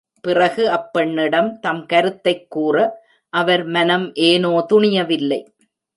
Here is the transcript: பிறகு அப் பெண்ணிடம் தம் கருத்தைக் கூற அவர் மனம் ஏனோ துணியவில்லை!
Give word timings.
பிறகு 0.23 0.69
அப் 0.69 0.93
பெண்ணிடம் 0.93 1.59
தம் 1.59 1.85
கருத்தைக் 1.85 2.49
கூற 2.49 2.75
அவர் 3.33 3.63
மனம் 3.67 4.07
ஏனோ 4.23 4.65
துணியவில்லை! 4.69 5.41